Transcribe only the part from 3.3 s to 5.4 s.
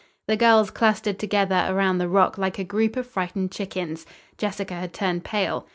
chickens. Jessica had turned